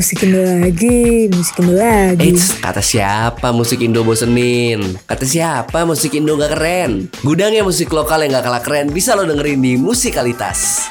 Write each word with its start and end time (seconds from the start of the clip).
Musik 0.00 0.24
Indo 0.24 0.40
lagi, 0.40 1.28
musik 1.28 1.60
Indo 1.60 1.76
lagi. 1.76 2.32
Eits, 2.32 2.56
kata 2.56 2.80
siapa 2.80 3.52
musik 3.52 3.84
Indo 3.84 4.00
bosenin? 4.00 4.96
Kata 5.04 5.28
siapa 5.28 5.84
musik 5.84 6.16
Indo 6.16 6.40
gak 6.40 6.56
keren? 6.56 7.12
Gudangnya 7.20 7.60
musik 7.60 7.92
lokal 7.92 8.24
yang 8.24 8.32
gak 8.32 8.48
kalah 8.48 8.64
keren 8.64 8.96
bisa 8.96 9.12
lo 9.12 9.28
dengerin 9.28 9.60
di 9.60 9.76
Musikalitas. 9.76 10.88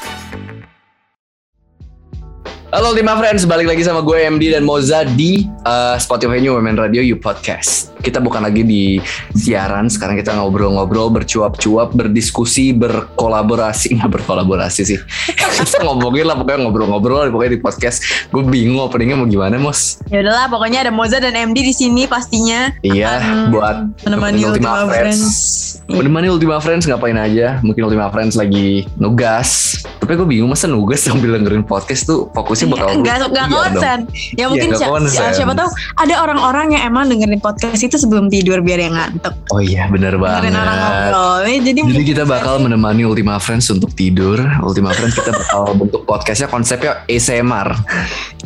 Halo 2.70 2.94
Ultima 2.94 3.18
Friends, 3.18 3.50
balik 3.50 3.66
lagi 3.66 3.82
sama 3.82 3.98
gue 4.06 4.14
MD 4.14 4.54
dan 4.54 4.62
Moza 4.62 5.02
di 5.02 5.42
uh, 5.66 5.98
Spotify 5.98 6.38
New 6.38 6.54
Women 6.54 6.78
Radio 6.78 7.02
You 7.02 7.18
Podcast. 7.18 7.90
Kita 8.00 8.18
bukan 8.18 8.40
lagi 8.44 8.64
di 8.64 8.96
siaran, 9.36 9.92
sekarang 9.92 10.16
kita 10.16 10.32
ngobrol-ngobrol, 10.36 11.12
bercuap-cuap, 11.12 11.92
berdiskusi, 11.92 12.72
berkolaborasi, 12.72 13.92
nggak 14.00 14.20
berkolaborasi 14.20 14.82
sih. 14.82 14.98
kita 15.60 15.84
ngomongin 15.84 16.24
lah 16.24 16.36
pokoknya 16.40 16.64
ngobrol-ngobrol, 16.64 17.28
pokoknya 17.28 17.52
di 17.56 17.60
podcast. 17.60 18.00
Gue 18.32 18.46
bingung 18.46 18.80
openingnya 18.80 19.20
mau 19.20 19.28
gimana, 19.28 19.60
Mos. 19.60 20.00
Ya 20.08 20.24
udahlah, 20.24 20.48
pokoknya 20.48 20.88
ada 20.88 20.92
Moza 20.92 21.20
dan 21.20 21.36
MD 21.36 21.60
di 21.60 21.74
sini 21.76 22.08
pastinya. 22.08 22.72
Iya, 22.80 23.48
buat 23.52 24.00
menemani 24.08 24.48
Ultima, 24.48 24.86
Ultima 24.86 24.92
Friends. 24.92 25.20
Friends. 25.20 25.90
Menemani 25.90 26.26
Ultima 26.32 26.56
Friends 26.62 26.84
ngapain 26.88 27.18
aja? 27.18 27.60
Mungkin 27.60 27.82
Ultima 27.84 28.08
Friends 28.08 28.38
lagi 28.38 28.88
nugas. 28.96 29.82
Tapi 30.00 30.16
gue 30.16 30.26
bingung 30.26 30.50
masa 30.50 30.66
nugas 30.66 31.04
sambil 31.04 31.36
dengerin 31.36 31.62
podcast 31.62 32.08
tuh 32.08 32.30
fokus 32.34 32.62
sih 32.62 32.68
bakal 32.68 33.00
nggak 33.00 33.30
nggak 33.30 33.46
iya 33.46 33.56
konsen 33.56 33.98
ya 34.36 34.44
mungkin 34.50 34.70
ya, 34.74 34.78
siapa, 34.78 35.30
siapa 35.32 35.52
tahu 35.54 35.68
ada 36.02 36.14
orang-orang 36.22 36.76
yang 36.76 36.82
emang 36.90 37.08
dengerin 37.08 37.40
podcast 37.40 37.80
itu 37.80 37.89
sebelum 37.96 38.30
tidur 38.30 38.60
biar 38.60 38.78
yang 38.78 38.94
ngantuk. 38.94 39.34
Oh 39.50 39.58
iya 39.58 39.90
benar 39.90 40.14
banget 40.20 40.54
orang 40.54 40.78
ngobrol. 40.78 41.34
Jadi, 41.64 41.80
jadi 41.82 42.04
kita 42.04 42.24
bakal 42.28 42.62
menemani 42.62 43.02
Ultima 43.02 43.40
Friends 43.40 43.72
untuk 43.72 43.90
tidur. 43.96 44.38
Ultima 44.62 44.94
Friends 44.94 45.16
kita 45.16 45.32
bakal 45.32 45.72
bentuk 45.80 46.02
podcastnya 46.06 46.46
konsepnya 46.46 47.02
ASMR 47.10 47.72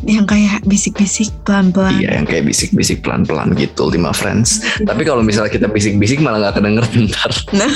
yang 0.04 0.28
kayak 0.28 0.60
bisik-bisik 0.68 1.32
pelan-pelan. 1.48 1.96
Iya 1.96 2.20
yang 2.20 2.26
kayak 2.28 2.44
bisik-bisik 2.44 3.00
pelan-pelan 3.00 3.56
gitu 3.56 3.88
Ultima 3.88 4.12
Friends. 4.12 4.62
Tapi 4.84 5.02
kalau 5.02 5.24
misalnya 5.24 5.52
kita 5.52 5.66
bisik-bisik 5.68 6.20
malah 6.20 6.48
nggak 6.48 6.60
kedenger 6.60 6.84
bentar. 6.94 7.30
Nah. 7.56 7.72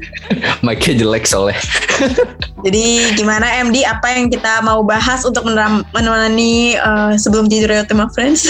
mic-nya 0.66 0.94
jelek 1.06 1.24
soalnya. 1.26 1.58
Jadi 2.60 3.16
gimana 3.16 3.46
MD 3.64 3.86
apa 3.86 4.12
yang 4.12 4.28
kita 4.28 4.60
mau 4.60 4.84
bahas 4.84 5.24
untuk 5.24 5.46
menemani 5.94 6.76
uh, 6.76 7.16
sebelum 7.16 7.48
tidur 7.48 7.72
tema 7.88 8.10
friends? 8.12 8.44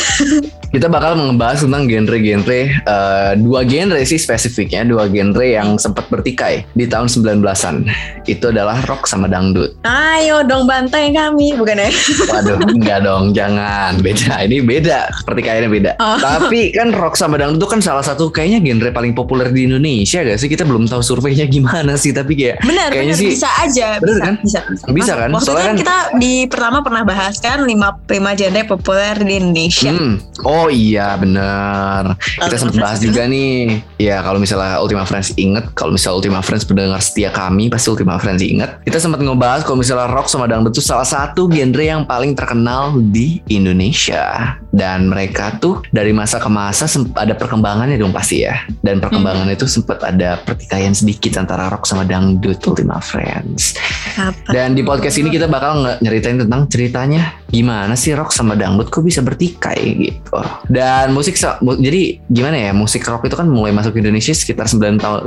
Kita 0.75 0.91
bakal 0.91 1.15
ngebahas 1.15 1.63
tentang 1.63 1.87
genre-genre 1.87 2.61
uh, 2.87 3.33
dua 3.39 3.61
genre 3.67 4.01
sih 4.03 4.19
spesifiknya 4.19 4.87
dua 4.87 5.07
genre 5.07 5.47
yang 5.47 5.79
sempat 5.79 6.11
bertikai 6.11 6.67
di 6.75 6.87
tahun 6.91 7.07
19-an 7.07 7.87
itu 8.27 8.45
adalah 8.51 8.79
rock 8.87 9.07
sama 9.11 9.27
dangdut. 9.27 9.75
Ayo 9.87 10.47
dong 10.47 10.67
bantai 10.67 11.11
kami 11.11 11.55
bukan 11.59 11.83
ya? 11.83 11.91
Waduh 12.33 12.59
enggak 12.71 12.99
dong 13.07 13.35
jangan. 13.35 13.99
Beda 13.99 14.47
ini 14.47 14.63
beda 14.63 15.11
pertikaiannya 15.27 15.71
beda. 15.71 15.93
Oh. 16.01 16.17
tapi 16.21 16.73
kan 16.73 16.95
rock 16.95 17.19
sama 17.19 17.37
dangdut 17.37 17.61
itu 17.61 17.69
kan 17.69 17.85
salah 17.85 18.01
satu 18.01 18.33
kayaknya 18.33 18.65
genre 18.65 18.89
paling 18.89 19.13
populer 19.13 19.53
di 19.53 19.69
Indonesia 19.69 20.25
gak 20.25 20.41
sih? 20.41 20.49
Kita 20.49 20.65
belum 20.65 20.89
tahu 20.89 21.05
surveinya 21.05 21.45
gimana 21.45 22.01
sih 22.01 22.15
tapi 22.15 22.33
kayak 22.33 22.65
benar 22.65 22.89
kayaknya 22.89 23.17
bener, 23.19 23.21
sih 23.21 23.31
bisa 23.37 23.51
aja 23.61 23.89
bener 24.01 24.17
bisa, 24.17 24.25
kan? 24.25 24.35
bisa. 24.41 24.61
Bisa, 24.65 24.87
bisa 24.95 25.13
kan? 25.19 25.29
Waktu 25.35 25.45
soalnya 25.45 25.67
kan, 25.69 25.77
kita 25.77 25.97
di 26.17 26.33
pertama 26.49 26.79
pernah 26.81 27.03
bahas 27.05 27.37
kan 27.37 27.69
lima 27.69 28.01
lima 28.09 28.33
genre 28.33 28.63
populer 28.65 29.17
di 29.21 29.35
Indonesia. 29.37 29.93
Hmm. 29.93 30.17
oh 30.49 30.60
Oh 30.61 30.69
iya 30.69 31.17
bener. 31.17 32.21
Kita 32.21 32.57
sempat 32.61 32.77
bahas 32.77 32.99
juga 33.01 33.25
nih. 33.25 33.81
Ya 33.97 34.21
kalau 34.21 34.37
misalnya 34.37 34.77
Ultima 34.81 35.09
Friends 35.09 35.33
inget 35.41 35.73
Kalau 35.73 35.93
misalnya 35.97 36.17
Ultima 36.21 36.41
Friends 36.45 36.65
pendengar 36.69 37.01
setia 37.01 37.29
kami 37.33 37.73
Pasti 37.73 37.89
Ultima 37.89 38.21
Friends 38.21 38.45
inget. 38.45 38.81
Kita 38.85 39.01
sempat 39.01 39.25
ngebahas 39.25 39.65
kalau 39.65 39.81
misalnya 39.81 40.13
rock 40.13 40.29
sama 40.29 40.45
dangdut 40.45 40.77
itu 40.77 40.85
salah 40.85 41.09
satu 41.09 41.49
genre 41.49 41.81
yang 41.81 42.05
paling 42.05 42.37
terkenal 42.37 42.93
di 43.01 43.41
Indonesia. 43.49 44.57
Dan 44.71 45.09
mereka 45.09 45.57
tuh 45.59 45.81
dari 45.91 46.13
masa 46.13 46.39
ke 46.39 46.47
masa 46.53 46.87
ada 47.17 47.33
perkembangannya 47.33 47.97
dong 47.97 48.13
pasti 48.13 48.45
ya. 48.45 48.69
Dan 48.85 49.01
perkembangan 49.01 49.49
hmm. 49.49 49.57
itu 49.57 49.65
sempat 49.65 50.05
ada 50.05 50.39
pertikaian 50.45 50.93
sedikit 50.93 51.41
antara 51.41 51.73
rock 51.73 51.89
sama 51.89 52.05
dangdut 52.05 52.61
Ultima 52.69 53.01
Friends. 53.01 53.81
Apa? 54.21 54.53
Dan 54.53 54.77
di 54.77 54.85
podcast 54.85 55.17
ini 55.17 55.33
kita 55.33 55.49
bakal 55.49 55.99
nyeritain 56.05 56.37
tentang 56.37 56.69
ceritanya 56.69 57.40
Gimana 57.51 57.99
sih 57.99 58.15
rock 58.15 58.31
sama 58.31 58.55
dangdut 58.55 58.89
kok 58.89 59.03
bisa 59.03 59.21
bertikai 59.21 59.83
gitu 59.99 60.39
dan 60.71 61.11
musik 61.11 61.35
jadi 61.61 62.23
gimana 62.31 62.57
ya 62.57 62.73
musik 62.73 63.03
rock 63.07 63.27
itu 63.27 63.35
kan 63.35 63.51
mulai 63.51 63.75
masuk 63.75 63.99
ke 63.99 63.99
Indonesia 64.03 64.31
sekitar 64.31 64.71
9 64.71 65.03
tahun 65.03 65.21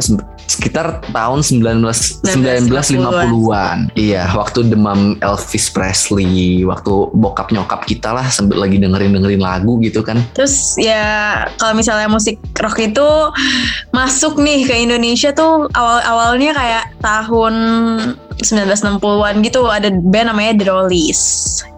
sekitar 0.48 1.04
tahun 1.12 1.40
19 1.44 1.84
1950-an. 2.24 3.78
Iya, 4.00 4.32
waktu 4.34 4.72
demam 4.72 5.20
Elvis 5.20 5.68
Presley, 5.72 6.64
waktu 6.64 6.92
bokap 7.14 7.52
nyokap 7.52 7.84
kita 7.84 8.16
lah 8.16 8.28
sambil 8.32 8.64
lagi 8.64 8.80
dengerin-dengerin 8.80 9.44
lagu 9.44 9.80
gitu 9.84 10.02
kan. 10.02 10.24
Terus 10.34 10.80
ya 10.80 11.44
kalau 11.60 11.76
misalnya 11.76 12.08
musik 12.08 12.40
rock 12.60 12.80
itu 12.80 13.08
masuk 13.92 14.40
nih 14.40 14.64
ke 14.64 14.76
Indonesia 14.76 15.36
tuh 15.36 15.68
awal-awalnya 15.76 16.56
kayak 16.56 16.84
tahun 17.04 17.54
1960-an 18.40 19.36
gitu 19.44 19.68
ada 19.68 19.92
band 19.92 20.32
namanya 20.32 20.52
The 20.60 20.66
Rollies. 20.72 21.22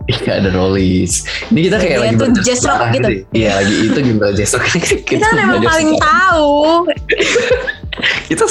Iya 0.06 0.32
ada 0.38 0.50
Rollies. 0.54 1.26
Ini 1.50 1.60
kita 1.66 1.78
kayak 1.82 2.00
lagi 2.02 2.14
tuh 2.22 2.30
jazz 2.46 2.62
rock 2.62 2.94
gitu. 2.94 3.10
Iya 3.34 3.52
lagi 3.58 3.76
itu 3.90 4.00
juga 4.06 4.26
jazz 4.38 4.54
rock. 4.54 4.70
kita, 4.78 5.02
kita 5.02 5.28
kan 5.34 5.62
paling 5.66 5.92
tahu. 5.98 6.86
kita 8.32 8.46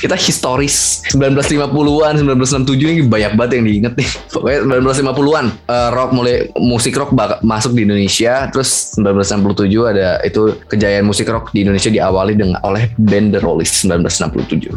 kita 0.00 0.16
historis. 0.16 1.06
1950-an 1.14 2.24
1967 2.24 2.74
ini 2.80 3.02
banyak 3.06 3.32
banget 3.38 3.60
yang 3.60 3.64
diinget 3.64 3.94
nih. 3.98 4.08
Pokoknya 4.32 4.58
1950-an 4.82 5.46
uh, 5.68 5.72
eh, 5.72 5.88
rock 5.94 6.10
mulai 6.12 6.36
musik 6.58 6.94
rock 6.96 7.12
masuk 7.44 7.76
di 7.76 7.86
Indonesia 7.86 8.48
terus 8.50 8.96
1967 8.98 9.70
ada 9.84 10.18
itu 10.26 10.58
kejayaan 10.68 11.06
musik 11.06 11.30
rock 11.30 11.54
di 11.54 11.62
Indonesia 11.62 11.90
diawali 11.92 12.34
dengan 12.34 12.58
oleh 12.66 12.90
band 12.98 13.36
The 13.36 13.40
Rollies 13.40 13.86
1967 13.86 14.74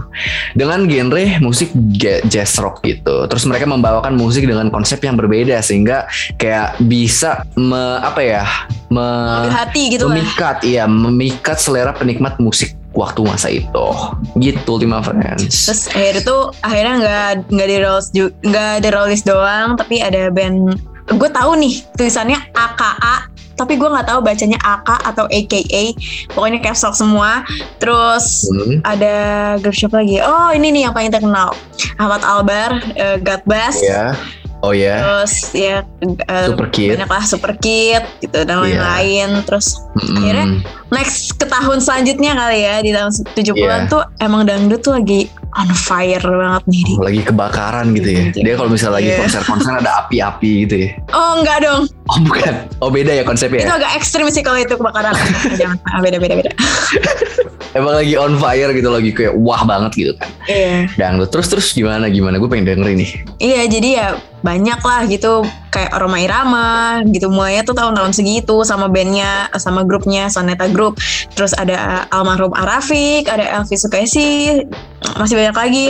dengan 0.53 0.85
genre 0.85 1.25
musik 1.41 1.73
jazz 2.29 2.57
rock 2.61 2.85
gitu. 2.85 3.25
Terus 3.25 3.43
mereka 3.49 3.65
membawakan 3.65 4.13
musik 4.13 4.45
dengan 4.45 4.69
konsep 4.69 5.01
yang 5.01 5.17
berbeda 5.17 5.59
sehingga 5.65 6.05
kayak 6.37 6.77
bisa 6.85 7.43
me, 7.57 7.99
apa 7.99 8.21
ya 8.21 8.43
me, 8.93 9.05
hati 9.49 9.97
gitu 9.97 10.07
memikat 10.07 10.61
lah. 10.61 10.67
iya 10.67 10.83
memikat 10.85 11.57
selera 11.57 11.91
penikmat 11.91 12.37
musik 12.37 12.76
waktu 12.95 13.19
masa 13.25 13.47
itu. 13.51 13.87
Gitu 14.39 14.67
Ultima 14.67 15.03
Friends. 15.03 15.67
Terus 15.67 15.81
akhirnya 15.91 16.21
tuh 16.23 16.41
akhirnya 16.63 16.95
nggak 17.01 17.29
nggak 17.51 17.67
di 17.67 17.77
rolls 17.83 18.07
nggak 18.45 18.73
di 18.83 18.89
rollis 18.93 19.21
doang 19.25 19.75
tapi 19.75 19.99
ada 19.99 20.31
band. 20.31 20.79
Gue 21.07 21.29
tahu 21.31 21.55
nih 21.55 21.87
tulisannya 21.95 22.35
AKA 22.51 23.31
tapi 23.57 23.73
gue 23.73 23.89
nggak 23.89 24.05
tahu 24.05 24.19
bacanya 24.21 24.61
AK 24.61 24.89
atau 25.01 25.25
AKA 25.33 25.97
pokoknya 26.31 26.61
caps 26.61 26.85
lock 26.85 26.95
semua. 26.95 27.41
Terus 27.81 28.45
hmm. 28.53 28.85
ada 28.85 29.15
grup 29.57 29.73
siapa 29.73 30.05
lagi? 30.05 30.21
Oh 30.21 30.53
ini 30.53 30.69
nih 30.69 30.81
yang 30.87 30.93
paling 30.93 31.09
terkenal. 31.09 31.57
Ahmad 31.97 32.21
Albar 32.21 32.77
uh, 33.01 33.17
God 33.17 33.41
Bass 33.49 33.81
yeah. 33.81 34.13
Oh 34.65 34.73
ya. 34.73 34.81
Yeah. 34.81 34.97
Terus 35.01 35.33
ya 35.53 35.75
uh, 36.29 36.47
Super 36.49 36.67
Kid. 36.73 36.89
Banyak 36.97 37.11
lah 37.11 37.23
Super 37.25 37.53
Kid 37.61 38.03
gitu 38.23 38.39
dan 38.41 38.57
iya. 38.61 38.63
lain-lain. 38.65 39.29
Yeah. 39.37 39.45
Terus 39.45 39.67
mm-hmm. 39.77 40.17
akhirnya 40.17 40.45
next 40.89 41.35
ke 41.37 41.45
tahun 41.45 41.77
selanjutnya 41.83 42.31
kali 42.33 42.59
ya 42.63 42.75
di 42.81 42.91
tahun 42.95 43.11
70-an 43.35 43.53
yeah. 43.57 43.91
tuh 43.91 44.01
emang 44.23 44.47
dangdut 44.47 44.81
tuh 44.81 44.97
lagi 44.97 45.29
on 45.57 45.69
fire 45.73 46.21
banget 46.21 46.63
nih. 46.69 46.83
Oh, 46.97 47.03
lagi 47.05 47.21
kebakaran 47.25 47.85
gitu 47.97 48.09
ya. 48.13 48.23
Dia 48.33 48.53
kalau 48.57 48.69
misalnya 48.69 48.95
lagi 49.01 49.09
iya. 49.09 49.19
konser-konser 49.21 49.73
ada 49.81 49.91
api-api 50.05 50.51
gitu 50.67 50.75
ya. 50.85 50.89
Oh 51.13 51.41
enggak 51.41 51.57
dong. 51.65 51.81
Oh 52.13 52.17
bukan. 52.21 52.53
Oh 52.79 52.89
beda 52.93 53.11
ya 53.13 53.23
konsepnya. 53.25 53.65
Itu 53.65 53.73
agak 53.73 53.91
ekstrim 53.97 54.29
sih 54.29 54.45
kalau 54.45 54.61
itu 54.61 54.77
kebakaran. 54.77 55.13
Jangan 55.59 55.77
beda 56.01 56.17
beda 56.21 56.33
beda. 56.37 56.51
Emang 57.75 57.93
lagi 57.99 58.13
on 58.15 58.37
fire 58.37 58.71
gitu 58.73 58.89
lagi 58.89 59.09
kayak 59.13 59.33
wah 59.37 59.61
banget 59.65 59.91
gitu 59.97 60.13
kan. 60.17 60.29
Iya. 60.45 60.87
Dangdut 60.95 61.29
terus 61.33 61.47
terus 61.49 61.67
gimana 61.73 62.07
gimana 62.07 62.37
gue 62.37 62.49
pengen 62.49 62.69
denger 62.69 62.87
ini. 62.93 63.05
Iya 63.41 63.61
jadi 63.65 63.89
ya 63.89 64.07
banyak 64.41 64.79
lah 64.81 65.01
gitu. 65.09 65.45
Kayak 65.73 65.93
Roma 65.99 66.17
Irama 66.17 66.69
gitu 67.11 67.29
mulainya 67.29 67.61
tuh 67.61 67.77
tahun-tahun 67.77 68.17
segitu 68.17 68.65
sama 68.65 68.89
bandnya 68.89 69.51
sama 69.57 69.85
grupnya 69.85 70.29
Soneta 70.29 70.69
Group. 70.69 70.97
Terus 71.33 71.53
ada 71.53 72.09
almarhum 72.09 72.53
Arafik 72.53 73.29
ada 73.29 73.61
Elvi 73.61 73.77
Sukaisi 73.77 74.61
masih 75.17 75.35
banyak 75.37 75.55
lagi. 75.57 75.85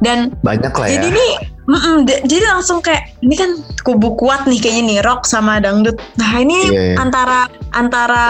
Dan 0.00 0.32
banyak 0.40 0.72
lah 0.72 0.88
ya. 0.88 1.00
jadi 1.00 1.08
nih 1.12 1.55
Mm 1.66 1.74
-mm, 1.74 1.96
jadi 2.06 2.44
langsung 2.46 2.78
kayak 2.78 3.10
ini 3.26 3.34
kan 3.34 3.50
kubu 3.82 4.14
kuat 4.14 4.46
nih 4.46 4.62
kayaknya 4.62 4.82
nih 4.86 4.98
rock 5.02 5.26
sama 5.26 5.58
dangdut. 5.58 5.98
Nah 6.14 6.38
ini 6.38 6.70
yeah, 6.70 6.86
yeah. 6.94 7.02
antara 7.02 7.50
antara 7.74 8.26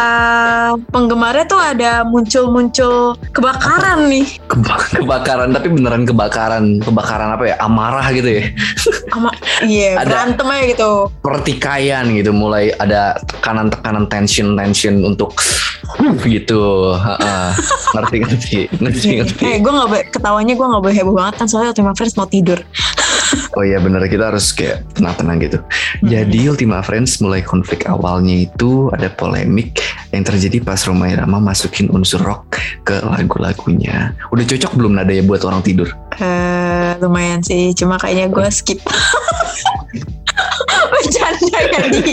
penggemarnya 0.89 1.45
tuh 1.45 1.61
ada 1.61 2.03
muncul-muncul 2.09 3.15
kebakaran 3.37 4.09
apa? 4.09 4.11
nih. 4.11 4.27
kebakaran 4.97 5.49
tapi 5.53 5.69
beneran 5.69 6.09
kebakaran 6.09 6.81
kebakaran 6.81 7.29
apa 7.37 7.45
ya 7.53 7.55
amarah 7.61 8.09
gitu 8.17 8.41
ya. 8.41 8.43
Ama 9.17 9.31
iya 9.69 10.01
yeah, 10.01 10.05
berantem 10.05 10.49
aja 10.49 10.65
gitu. 10.73 10.91
Pertikaian 11.21 12.05
gitu 12.17 12.33
mulai 12.33 12.73
ada 12.81 13.21
tekanan-tekanan 13.21 14.09
tension-tension 14.09 15.05
untuk 15.05 15.37
gitu. 16.25 16.97
ngerti 17.95 18.17
ngerti 18.25 18.57
ngerti 18.81 19.09
ngerti. 19.21 19.45
Eh 19.45 19.57
gue 19.61 19.73
nggak 19.73 20.09
ketawanya 20.09 20.57
gue 20.57 20.67
nggak 20.67 20.83
boleh 20.83 20.97
heboh 20.97 21.15
banget 21.15 21.35
kan 21.41 21.47
soalnya 21.47 21.77
Ultima 21.77 21.93
Friends 21.93 22.17
mau 22.17 22.25
tidur. 22.25 22.59
Oh 23.57 23.65
iya 23.65 23.81
bener 23.81 24.05
kita 24.07 24.29
harus 24.29 24.53
kayak 24.53 24.85
tenang-tenang 24.93 25.39
gitu. 25.43 25.59
Jadi 26.05 26.41
Ultima 26.47 26.81
Friends 26.81 27.19
mulai 27.19 27.41
konflik 27.41 27.89
awalnya 27.89 28.47
itu 28.47 28.93
ada 28.93 29.09
polemik 29.09 29.81
yang 30.13 30.23
terjadi 30.23 30.61
pas 30.61 30.81
Roma 30.85 31.09
Irama 31.09 31.41
masukin 31.41 31.89
unsur 31.91 32.21
rock 32.21 32.57
ke 32.83 33.01
lagu-lagunya. 33.01 34.13
Udah 34.31 34.45
cocok 34.45 34.73
belum 34.77 34.97
nada 34.97 35.13
ya 35.13 35.25
buat 35.25 35.43
orang 35.43 35.65
tidur? 35.65 35.89
Eh, 36.17 36.91
lumayan 37.01 37.45
sih, 37.45 37.73
cuma 37.73 37.97
kayaknya 37.97 38.29
gue 38.29 38.49
skip. 38.49 38.81
Bercanda 40.87 41.59
ya 41.73 41.81
di. 41.89 42.13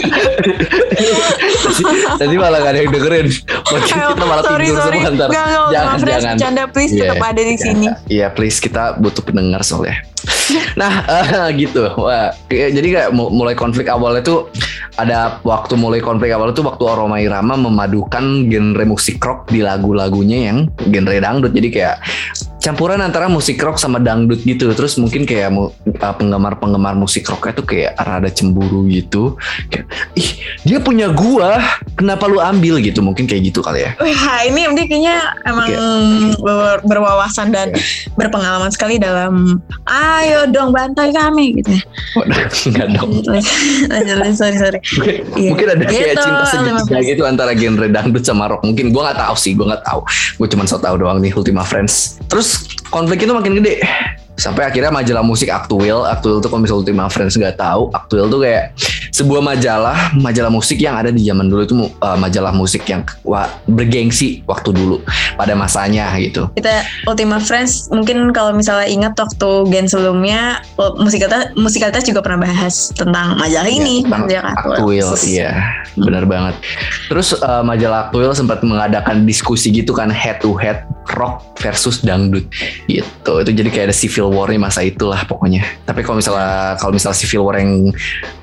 Tadi 2.20 2.34
malah 2.36 2.58
gak 2.60 2.72
ada 2.74 2.80
yang 2.80 2.92
dengerin. 2.92 3.26
Mungkin 3.28 3.94
Ayo, 3.94 4.08
kita 4.16 4.24
malah 4.24 4.42
sorry, 4.42 4.66
tidur 4.66 4.80
sorry. 4.80 4.98
semua 5.00 5.12
ntar. 5.14 5.28
Gak, 5.28 5.44
gak, 5.44 5.68
Jangan, 5.70 5.98
jangan. 6.00 6.34
bercanda 6.34 6.62
please 6.72 6.92
Iya, 6.92 7.00
tetap 7.04 7.22
ada 7.22 7.42
di 7.42 7.56
sini. 7.56 7.86
Iya 8.08 8.26
please 8.32 8.58
kita 8.58 8.96
butuh 8.98 9.22
pendengar 9.22 9.60
soalnya. 9.62 10.00
Nah 10.80 11.04
eh, 11.06 11.48
gitu. 11.56 11.88
Wah, 11.96 12.34
jadi 12.50 12.88
kayak 12.88 13.10
mu- 13.14 13.32
mulai 13.32 13.56
konflik 13.56 13.88
awalnya 13.88 14.22
tuh 14.24 14.50
ada 14.94 15.42
waktu 15.42 15.74
mulai 15.74 15.98
konflik 15.98 16.30
awalnya 16.30 16.54
tuh 16.54 16.66
waktu 16.66 16.82
Roma 16.86 17.18
Irama 17.18 17.58
memadukan 17.58 18.46
genre 18.46 18.84
musik 18.86 19.18
rock 19.22 19.50
di 19.50 19.64
lagu-lagunya 19.64 20.52
yang 20.52 20.58
genre 20.90 21.16
dangdut. 21.18 21.52
Jadi 21.54 21.68
kayak 21.72 21.96
campuran 22.64 22.96
antara 22.98 23.28
musik 23.28 23.60
rock 23.60 23.76
sama 23.76 24.00
dangdut 24.00 24.40
gitu. 24.40 24.72
Terus 24.72 24.96
mungkin 24.96 25.28
kayak 25.28 25.52
uh, 25.52 25.68
penggemar-penggemar 26.16 26.96
musik 26.96 27.28
rocknya 27.28 27.52
tuh 27.52 27.66
kayak 27.68 27.92
rada 28.00 28.32
cemburu 28.32 28.88
gitu. 28.88 29.36
Kayak, 29.68 29.84
ih 30.16 30.30
dia 30.64 30.80
punya 30.80 31.12
gua, 31.12 31.60
kenapa 31.92 32.24
lu 32.24 32.40
ambil 32.40 32.80
gitu? 32.80 33.04
Mungkin 33.04 33.28
kayak 33.28 33.52
gitu 33.52 33.60
kali 33.60 33.84
ya. 33.84 33.92
Wah 34.00 34.40
ini 34.48 34.64
dia 34.72 34.84
kayaknya 34.88 35.16
emang 35.44 35.68
ber- 36.40 36.80
berwawasan 36.82 37.52
dan 37.52 37.68
berpengalaman 38.16 38.72
sekali 38.72 38.96
dalam 38.96 39.60
ayo 39.84 40.48
dong 40.48 40.72
bantai 40.72 41.12
kami 41.12 41.60
gitu 41.60 41.76
ya. 41.76 41.82
Enggak 42.64 42.88
dong. 42.96 43.10
Sorry 44.34 44.56
sorry. 44.56 44.78
Mungkin, 44.96 45.14
Iya. 45.34 45.48
mungkin 45.50 45.66
ada 45.68 45.84
kayak 45.84 46.02
Gitu, 46.14 46.22
cinta 46.22 46.44
segitiga 46.46 47.00
15. 47.00 47.10
gitu 47.10 47.22
antara 47.26 47.52
genre 47.52 47.86
dangdut 47.90 48.24
sama 48.24 48.46
rock. 48.46 48.62
Mungkin 48.62 48.90
gua 48.90 49.10
nggak 49.10 49.18
tahu 49.20 49.34
sih, 49.36 49.52
gua 49.52 49.66
nggak 49.74 49.84
tahu. 49.84 50.00
Gue 50.38 50.48
cuma 50.48 50.62
so 50.64 50.78
tahu 50.78 50.94
doang 50.96 51.18
nih 51.18 51.34
Ultima 51.34 51.62
Friends. 51.62 52.18
Terus 52.26 52.53
konflik 52.90 53.22
itu 53.24 53.32
makin 53.34 53.58
gede. 53.58 53.82
Sampai 54.34 54.66
akhirnya 54.66 54.90
majalah 54.90 55.22
musik 55.22 55.46
Actuil, 55.46 56.02
Actuil 56.10 56.42
tuh 56.42 56.50
kalau 56.50 56.66
misalnya 56.66 56.80
Ultima 56.82 57.06
Friends 57.06 57.38
nggak 57.38 57.54
tahu, 57.54 57.90
Actuil 57.94 58.26
tuh 58.26 58.42
kayak 58.42 58.74
sebuah 59.14 59.38
majalah, 59.38 60.10
majalah 60.18 60.50
musik 60.50 60.82
yang 60.82 60.98
ada 60.98 61.14
di 61.14 61.22
zaman 61.22 61.46
dulu 61.46 61.62
itu 61.62 61.74
uh, 62.02 62.18
majalah 62.18 62.50
musik 62.50 62.82
yang 62.90 63.06
wah, 63.22 63.46
bergengsi 63.70 64.42
waktu 64.50 64.74
dulu 64.74 64.98
pada 65.38 65.54
masanya 65.54 66.10
gitu. 66.18 66.50
Kita 66.58 66.82
Ultima 67.06 67.38
Friends 67.38 67.86
mungkin 67.94 68.34
kalau 68.34 68.50
misalnya 68.50 68.90
ingat 68.90 69.14
waktu 69.14 69.70
gen 69.70 69.86
sebelumnya 69.86 70.58
musikalitas 70.98 71.54
musikalitas 71.54 72.02
juga 72.02 72.18
pernah 72.26 72.50
bahas 72.50 72.90
tentang 72.90 73.38
majalah 73.38 73.70
ini, 73.70 74.02
tentang 74.02 74.26
majalah 74.26 74.54
Aktuil, 74.58 75.08
iya, 75.30 75.52
benar 75.94 76.26
banget. 76.26 76.58
Terus 77.06 77.38
uh, 77.38 77.62
majalah 77.62 78.10
Aktuil 78.10 78.34
sempat 78.34 78.66
mengadakan 78.66 79.22
diskusi 79.22 79.70
gitu 79.70 79.94
kan 79.94 80.10
head 80.10 80.42
to 80.42 80.58
head 80.58 80.82
rock 81.20 81.44
versus 81.60 82.00
dangdut 82.00 82.48
gitu. 82.90 83.32
Itu 83.44 83.50
jadi 83.52 83.68
kayak 83.70 83.86
ada 83.92 83.96
civil 83.96 84.23
war-nya 84.30 84.60
masa 84.60 84.84
itulah 84.84 85.20
pokoknya. 85.26 85.64
Tapi 85.84 86.00
kalau 86.04 86.20
misalnya 86.20 86.76
kalau 86.78 86.92
misalnya 86.94 87.18
civil 87.18 87.42
war 87.44 87.56
yang 87.58 87.92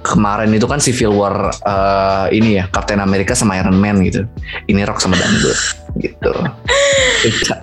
kemarin 0.02 0.50
itu 0.54 0.66
kan 0.66 0.80
civil 0.82 1.12
war 1.14 1.54
uh, 1.66 2.26
ini 2.30 2.62
ya 2.62 2.66
Captain 2.70 3.00
America 3.00 3.34
sama 3.38 3.58
Iron 3.58 3.78
Man 3.78 4.02
gitu. 4.06 4.26
Ini 4.68 4.86
rock 4.86 5.02
sama 5.02 5.18
dangdut 5.18 5.58
gitu. 6.00 6.34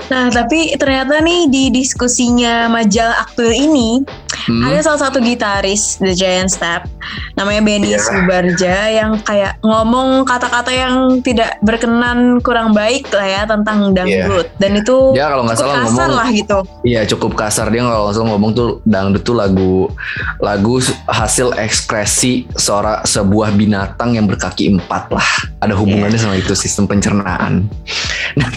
Nah, 0.09 0.31
tapi 0.31 0.79
ternyata 0.79 1.19
nih 1.19 1.51
di 1.51 1.75
diskusinya 1.75 2.71
majalah 2.71 3.27
Aktuil 3.27 3.51
ini 3.51 4.07
Hmm, 4.49 4.65
ada 4.65 4.81
salah 4.81 5.01
satu 5.09 5.21
gitaris 5.21 6.01
The 6.01 6.17
Giant 6.17 6.49
Step. 6.49 6.89
Namanya 7.37 7.61
Benny 7.61 7.93
Iya. 7.93 8.01
Subarja 8.01 8.77
yang 8.89 9.21
kayak 9.21 9.61
ngomong 9.61 10.25
kata-kata 10.25 10.73
yang 10.73 11.21
tidak 11.21 11.61
berkenan 11.61 12.41
kurang 12.41 12.73
baik 12.73 13.09
lah 13.13 13.29
ya 13.29 13.43
tentang 13.45 13.93
dangdut. 13.93 14.49
Dan 14.57 14.81
itu 14.81 15.13
Dia 15.13 15.29
kalau 15.29 15.45
nggak 15.45 15.59
salah 15.61 15.85
kasar 15.85 15.89
ngomong 15.93 16.13
lah 16.17 16.29
gitu. 16.33 16.59
Iya 16.81 17.01
cukup 17.05 17.37
kasar. 17.37 17.69
Dia 17.69 17.85
kalau 17.85 18.09
langsung 18.09 18.27
ngomong 18.33 18.51
tuh 18.57 18.69
dangdut 18.89 19.23
tuh 19.23 19.37
lagu 19.37 19.93
lagu 20.41 20.81
hasil 21.13 21.53
ekspresi 21.61 22.49
seorang 22.57 23.05
sebuah 23.05 23.53
binatang 23.53 24.17
yang 24.17 24.25
berkaki 24.25 24.73
empat 24.73 25.13
lah. 25.13 25.29
Ada 25.61 25.77
hubungannya 25.77 26.17
sama 26.17 26.41
itu 26.41 26.57
sistem 26.57 26.89
pencernaan. 26.89 27.69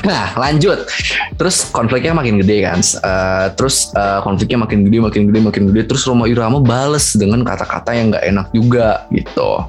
Nah 0.08 0.32
lanjut. 0.40 0.88
Terus 1.36 1.68
konfliknya 1.74 2.16
makin 2.16 2.40
gede 2.40 2.64
kan, 2.64 2.80
Eh, 3.02 3.48
terus 3.58 3.90
eh, 3.98 4.20
konfliknya 4.22 4.62
makin 4.62 4.86
gede 4.86 4.98
makin 5.02 5.22
gede 5.30 5.40
makin 5.42 5.64
gede 5.74 5.81
terus 5.84 6.04
Roma 6.04 6.26
Irama 6.26 6.58
bales 6.58 7.14
dengan 7.14 7.42
kata-kata 7.42 7.92
yang 7.92 8.10
nggak 8.10 8.26
enak 8.26 8.48
juga 8.52 9.06
gitu. 9.10 9.66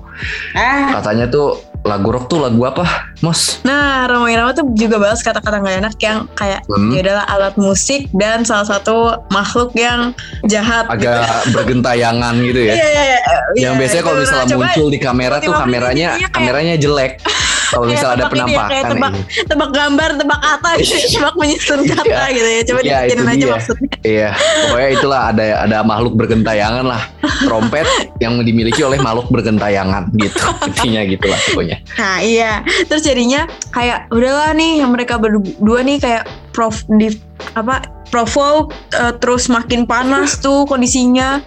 Ah. 0.53 0.99
Katanya 0.99 1.27
tuh 1.27 1.57
lagu 1.83 2.15
rock 2.15 2.31
tuh 2.31 2.39
lagu 2.39 2.63
apa, 2.63 2.87
Mos? 3.21 3.59
Nah, 3.63 4.07
Roma 4.07 4.31
Irama 4.31 4.55
tuh 4.55 4.71
juga 4.71 4.97
balas 4.97 5.19
kata-kata 5.19 5.59
nggak 5.59 5.77
enak 5.83 5.95
yang 5.99 6.19
kayak 6.33 6.63
Hmm. 6.65 6.91
dia 6.91 7.03
adalah 7.03 7.25
alat 7.27 7.55
musik 7.57 8.07
dan 8.13 8.43
salah 8.43 8.63
satu 8.65 8.97
makhluk 9.29 9.75
yang 9.75 10.15
jahat. 10.45 10.87
Agak 10.87 11.27
bergentayangan 11.55 12.39
gitu 12.39 12.61
ya. 12.63 12.75
Iya, 12.75 12.87
iya, 12.87 13.03
iya. 13.03 13.19
yang 13.59 13.75
Iya, 13.75 13.81
biasanya 13.83 14.03
kalau 14.03 14.19
misalnya 14.21 14.47
muncul 14.55 14.89
di 14.89 14.99
kamera 14.99 15.37
tuh 15.39 15.51
kameranya 15.53 16.09
kayak- 16.17 16.31
kameranya 16.31 16.75
jelek 16.77 17.13
kalau 17.73 17.87
misalnya 17.89 18.15
ada 18.15 18.27
ini 18.29 18.53
ya, 18.53 18.61
kayak 18.69 18.85
penampakan 18.85 18.91
tebak, 18.93 19.13
iya. 19.17 19.43
tebak 19.49 19.71
gambar, 19.73 20.11
tebak 20.21 20.41
kata, 20.45 20.71
gitu, 20.85 20.97
tebak 21.17 21.35
menyusun 21.41 21.81
kata 21.89 22.05
Iya. 22.05 22.25
gitu 22.31 22.49
ya. 22.49 22.63
Coba 22.69 22.81
dipikirin 22.85 23.09
itu 23.25 23.33
aja 23.33 23.41
dia. 23.41 23.53
maksudnya. 23.57 23.91
iya 24.03 24.31
pokoknya 24.69 24.91
itulah 24.93 25.21
ada 25.33 25.45
ada 25.63 25.79
makhluk 25.81 26.13
bergentayangan 26.19 26.85
lah 26.85 27.03
trompet 27.47 27.87
yang 28.21 28.37
dimiliki 28.43 28.83
oleh 28.83 28.99
makhluk 29.01 29.31
bergentayangan 29.33 30.13
gitu 30.15 30.37
intinya 30.69 31.01
gitulah 31.07 31.39
pokoknya 31.51 31.77
Nah 31.97 32.19
iya, 32.21 32.53
terus 32.87 33.03
jadinya 33.03 33.47
kayak 33.71 34.11
udahlah 34.11 34.53
nih 34.53 34.83
yang 34.85 34.91
mereka 34.93 35.17
berdua 35.17 35.81
nih 35.81 35.97
kayak 35.97 36.25
prof 36.53 36.85
di 36.99 37.09
apa 37.57 37.81
provoke 38.13 38.77
eh, 38.93 39.15
terus 39.17 39.49
makin 39.49 39.89
panas 39.89 40.37
tuh 40.37 40.69
kondisinya. 40.69 41.41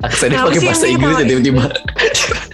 aksennya 0.00 0.48
pakai 0.48 0.60
sih 0.60 0.68
bahasa 0.72 0.86
Inggris 0.88 1.16
ya 1.20 1.24
diketawain? 1.24 1.28
tiba-tiba 1.28 1.64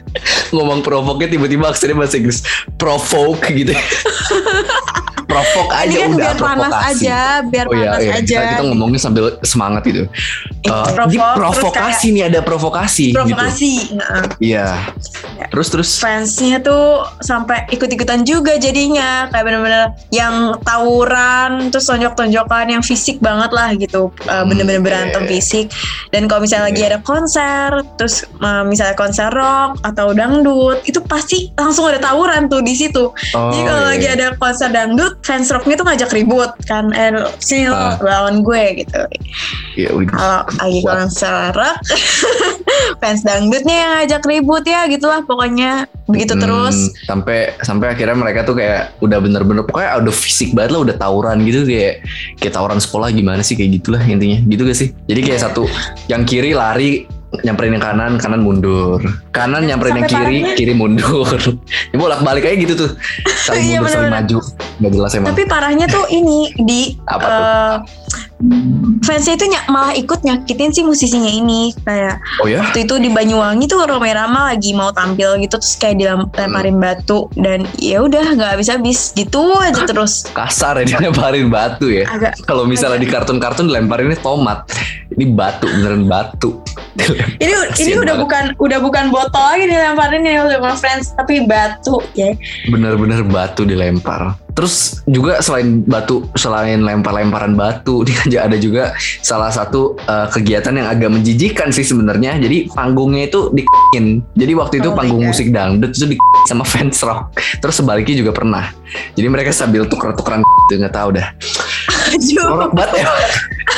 ngomong 0.53 0.85
provoke 0.85 1.25
tiba-tiba 1.27 1.73
aksennya 1.73 1.97
bahasa 1.99 2.21
Inggris. 2.21 2.45
Provoke 2.77 3.49
gitu 3.53 3.73
provoke 5.33 5.73
aja 5.73 5.89
Ini 5.89 5.97
kan 5.97 6.11
udah 6.13 6.19
biar 6.21 6.37
panas 6.37 6.61
provokasi 6.69 7.07
aja, 7.09 7.21
biar 7.49 7.67
Oh 7.67 7.73
iya, 7.73 7.85
panas 7.89 8.03
iya. 8.03 8.13
aja. 8.13 8.37
Kita, 8.37 8.51
kita 8.53 8.63
ngomongnya 8.69 9.01
sambil 9.01 9.25
semangat 9.41 9.83
gitu. 9.89 10.03
Terus 10.63 11.13
provokasi 11.17 12.07
nih 12.13 12.25
ada 12.29 12.41
provokasi, 12.45 13.05
gitu. 13.11 13.17
Provokasi. 13.19 13.73
Nah, 13.97 14.25
Iya. 14.39 14.67
Terus 15.51 15.69
terus 15.69 15.91
fansnya 15.99 16.63
tuh 16.63 17.03
sampai 17.21 17.67
ikut-ikutan 17.69 18.23
juga 18.23 18.57
jadinya 18.57 19.29
kayak 19.29 19.45
bener-bener 19.45 19.83
yang 20.15 20.57
tawuran 20.63 21.69
terus 21.69 21.89
tonjok-tonjokan 21.89 22.67
yang 22.69 22.83
fisik 22.85 23.19
banget 23.19 23.51
lah 23.51 23.73
gitu 23.75 24.13
Eh, 24.23 24.31
Hmm, 24.33 24.49
bener-bener 24.51 24.83
iya, 24.83 24.87
berantem 24.87 25.23
iya. 25.25 25.31
fisik 25.39 25.67
dan 26.11 26.27
kalau 26.27 26.43
misalnya 26.43 26.75
lagi 26.75 26.83
Iya. 26.83 26.89
ada 26.95 26.99
konser 27.03 27.69
terus 27.95 28.27
eh, 28.27 28.65
misalnya 28.67 28.97
konser 28.99 29.31
rock 29.31 29.79
atau 29.87 30.11
dangdut 30.11 30.83
itu 30.85 30.99
pasti 31.07 31.55
langsung 31.55 31.87
ada 31.87 32.03
tawuran 32.03 32.51
tuh 32.51 32.61
di 32.61 32.75
situ 32.75 33.11
oh, 33.15 33.51
jadi 33.55 33.63
kalau 33.63 33.83
iya, 33.83 33.91
lagi 33.95 34.07
iya. 34.11 34.15
ada 34.19 34.27
konser 34.37 34.69
dangdut 34.75 35.22
fans 35.23 35.49
rocknya 35.49 35.75
tuh 35.75 35.87
ngajak 35.87 36.11
ribut 36.11 36.51
kan 36.65 36.91
eh 36.91 37.11
sini 37.39 37.67
lo 37.67 37.75
Ah. 37.75 37.95
lawan 37.99 38.43
gue 38.43 38.63
gitu. 38.77 39.01
Iya, 39.75 39.89
kalau 40.07 40.41
lagi 40.53 40.81
konser 40.83 41.51
rock 41.51 41.79
fans 43.01 43.23
dangdutnya 43.23 43.77
yang 43.77 43.91
ngajak 43.97 44.23
ribut 44.23 44.65
ya 44.65 44.87
gitulah 44.87 45.23
pokoknya. 45.23 45.87
Begitu 46.05 46.35
Hmm, 46.35 46.43
terus. 46.43 46.77
sampai 47.03 47.39
sampai 47.59 47.87
akhirnya 47.91 48.15
mereka 48.15 48.43
tuh 48.43 48.55
kayak 48.55 48.99
udah 48.99 49.19
bener-bener 49.19 49.63
pokoknya 49.63 49.97
udah 49.99 50.13
fisik 50.13 50.53
banget 50.53 50.71
lah 50.73 50.81
udah 50.83 50.97
tawuran 50.97 51.41
gitu 51.41 51.63
kayak 51.63 52.03
kayak 52.37 52.53
tawuran 52.53 52.79
sekolah 52.79 53.09
gimana 53.09 53.41
sih 53.41 53.55
kayak 53.55 53.79
gitulah 53.79 54.03
intinya. 54.03 54.43
Gitu 54.43 54.63
gak 54.63 54.77
sih? 54.77 54.89
Jadi 55.07 55.21
kayak 55.23 55.39
Iya. 55.39 55.47
satu 55.49 55.65
yang 56.07 56.23
kiri 56.23 56.53
lari 56.53 57.07
nyamperin 57.41 57.73
yang 57.73 57.81
kanan 57.83 58.13
kanan 58.17 58.41
mundur. 58.41 59.01
Kanan 59.31 59.65
nyamperin 59.65 59.97
yang 59.97 60.07
kiri 60.07 60.21
parahnya- 60.45 60.55
kiri 60.55 60.75
mundur. 60.75 61.33
Ya 61.91 61.97
bolak 61.97 62.21
balik 62.21 62.45
aja 62.45 62.57
gitu 62.59 62.75
tuh. 62.77 62.91
Saling 63.43 63.65
Iya, 63.67 63.79
mundur 63.79 63.89
saling 63.91 64.09
bener-bener. 64.11 64.37
maju. 64.37 64.39
Nggak 64.79 64.93
jelas 64.93 65.13
emang. 65.15 65.29
Tapi 65.29 65.43
parahnya 65.47 65.87
tuh 65.87 66.05
ini 66.09 66.39
di 66.59 66.81
Apa 67.05 67.21
tuh? 67.21 67.33
eh, 67.33 67.75
fansnya 69.03 69.35
itu 69.35 69.47
ny- 69.47 69.67
malah 69.67 69.93
ikut 69.95 70.21
nyakitin 70.21 70.71
si 70.71 70.81
musisinya 70.83 71.29
ini. 71.29 71.73
Kayak 71.79 72.21
oh 72.39 72.47
ya? 72.47 72.61
waktu 72.61 72.85
itu 72.85 72.95
di 72.97 73.09
Banyuwangi 73.09 73.65
tuh 73.65 73.81
Roma 73.83 74.09
Rama 74.09 74.41
lagi 74.47 74.73
mau 74.73 74.91
tampil 74.91 75.41
gitu 75.41 75.57
terus 75.57 75.77
kayak 75.77 75.97
dilemparin 75.99 76.75
Hmm. 76.75 76.83
batu. 76.83 77.19
Dan 77.35 77.65
ya 77.77 78.01
udah 78.01 78.25
nggak 78.31 78.51
habis-habis. 78.57 79.13
Gitu 79.13 79.41
aja 79.55 79.83
terus. 79.83 80.27
Kasar 80.29 80.77
ya 80.79 80.89
dilemparin 80.93 81.49
batu 81.49 81.89
ya. 81.89 82.05
Agak 82.07 82.37
kalau 82.43 82.65
misalnya 82.65 82.99
di 82.99 83.09
kartun-kartun 83.09 83.67
dilemparinnya 83.67 84.19
tomat. 84.19 84.69
Ini 85.13 85.29
batu 85.31 85.69
beneran 85.69 86.09
batu 86.09 86.65
ini 87.43 87.53
ini 87.81 87.93
udah 87.97 88.15
banget. 88.15 88.25
bukan 88.25 88.45
udah 88.61 88.79
bukan 88.85 89.05
botol 89.09 89.45
lagi 89.55 89.65
dilemparin 89.65 90.23
ya 90.29 90.45
udah 90.45 90.77
friends 90.77 91.17
tapi 91.17 91.49
batu 91.49 92.05
ya 92.13 92.37
bener-bener 92.69 93.25
batu 93.25 93.65
dilempar 93.65 94.37
Terus 94.53 95.01
juga 95.09 95.41
selain 95.41 95.81
batu, 95.85 96.29
selain 96.37 96.81
lempar-lemparan 96.85 97.57
batu, 97.57 98.05
dia 98.31 98.45
ada 98.45 98.57
juga 98.61 98.93
salah 99.25 99.49
satu 99.49 99.97
uh, 100.05 100.29
kegiatan 100.29 100.73
yang 100.77 100.89
agak 100.89 101.11
menjijikan 101.13 101.73
sih 101.73 101.85
sebenarnya. 101.85 102.37
Jadi 102.41 102.69
panggungnya 102.73 103.29
itu 103.29 103.53
di 103.53 103.65
Jadi 104.33 104.53
waktu 104.57 104.81
itu 104.81 104.89
Oh 104.89 104.97
panggung 104.97 105.21
God. 105.21 105.29
musik 105.33 105.53
dangdut 105.53 105.93
itu 105.93 106.07
di 106.13 106.17
sama 106.49 106.65
fans 106.73 107.01
rock. 107.05 107.33
Terus 107.61 107.75
sebaliknya 107.77 108.25
juga 108.25 108.33
pernah. 108.33 108.73
Jadi 109.17 109.27
mereka 109.29 109.53
sambil 109.53 109.85
tuker-tukeran 109.85 110.41
gitu 110.69 110.81
nggak 110.81 110.95
tahu 110.97 111.17
dah. 111.17 111.29
Jorok 112.21 112.73
banget 112.77 113.05
ya. 113.05 113.09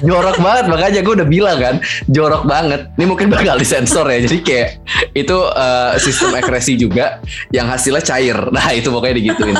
Jorok 0.02 0.38
banget 0.42 0.64
makanya 0.66 1.00
gue 1.06 1.14
udah 1.22 1.28
bilang 1.28 1.58
kan 1.58 1.74
jorok 2.10 2.44
banget. 2.46 2.90
Ini 2.98 3.04
mungkin 3.06 3.26
bakal 3.30 3.58
disensor 3.58 4.06
ya. 4.10 4.22
Jadi 4.26 4.38
kayak 4.42 4.68
itu 5.14 5.36
uh, 5.38 5.94
sistem 6.02 6.34
ekspresi 6.38 6.74
juga 6.78 7.22
yang 7.54 7.70
hasilnya 7.70 8.02
cair. 8.02 8.38
Nah 8.50 8.70
itu 8.74 8.90
pokoknya 8.90 9.14
digituin. 9.18 9.58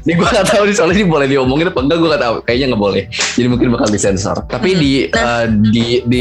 Ini 0.00 0.12
gue 0.14 0.26
gak 0.26 0.46
tahu 0.48 0.62
nih 0.64 0.74
soalnya 0.74 0.96
ini 0.96 1.04
boleh 1.04 1.26
diomongin 1.26 1.68
apa 1.68 1.78
enggak 1.78 1.98
gue 1.98 2.08
gak 2.08 2.22
tahu. 2.22 2.34
Kayaknya 2.42 2.66
nggak 2.68 2.82
boleh. 2.82 3.02
Jadi 3.36 3.46
mungkin 3.46 3.68
bakal 3.70 3.88
disensor. 3.88 4.36
Tapi 4.44 4.68
Hmm. 4.70 4.80
di 4.80 4.90
Nah. 5.10 5.20
uh, 5.20 5.44
di 5.66 5.86
di 6.02 6.20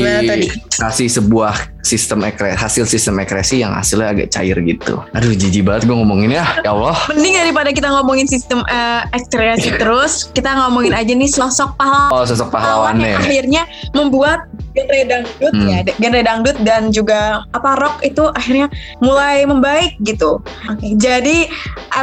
kasih 0.74 1.08
sebuah 1.08 1.56
sistem 1.80 2.22
ekre, 2.22 2.54
hasil 2.54 2.86
sistem 2.86 3.18
ekspresi 3.18 3.60
yang 3.60 3.72
hasilnya 3.72 4.12
agak 4.12 4.28
cair 4.30 4.54
gitu. 4.60 5.00
Aduh 5.10 5.32
jijik 5.32 5.64
banget 5.64 5.86
gue 5.86 5.96
ngomongin 5.96 6.32
ya. 6.32 6.46
Ya 6.60 6.70
Allah. 6.70 6.94
Mending 7.10 7.36
daripada 7.36 7.70
kita 7.70 7.88
ngomongin 7.90 8.26
sistem 8.26 8.62
eh, 8.64 9.02
ekspresi 9.10 9.74
terus, 9.74 10.28
kita 10.30 10.54
ngomongin 10.56 10.92
aja 10.92 11.10
nih 11.10 11.26
sosok 11.28 11.74
pahlawan 11.76 12.12
Oh 12.12 12.24
sosok 12.24 12.50
pahlawan 12.50 12.94
pahlawannya. 12.94 13.10
yang 13.10 13.22
akhirnya 13.22 13.62
membuat 13.92 14.40
genre 14.70 15.00
dangdut 15.04 15.52
Hmm. 15.52 15.68
ya 15.68 15.80
genre 15.90 16.22
dangdut 16.22 16.58
dan 16.62 16.82
juga 16.90 17.20
apa 17.50 17.70
rock 17.76 18.00
itu 18.02 18.22
akhirnya 18.30 18.68
mulai 19.00 19.44
membaik 19.44 19.98
gitu. 20.00 20.40
Oke, 20.68 20.94
jadi 20.96 21.50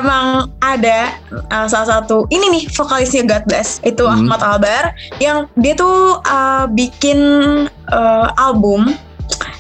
emang 0.01 0.53
ada 0.63 1.15
uh, 1.53 1.67
salah 1.67 2.01
satu 2.01 2.29
ini 2.29 2.47
nih 2.53 2.65
vokalisnya 2.73 3.25
God 3.27 3.45
Bless 3.49 3.79
itu 3.83 4.05
Hmm. 4.07 4.29
Ahmad 4.29 4.41
Albar 4.45 4.95
yang 5.19 5.51
dia 5.59 5.75
tuh 5.75 6.23
uh, 6.23 6.65
bikin 6.71 7.19
uh, 7.91 8.27
album 8.39 8.95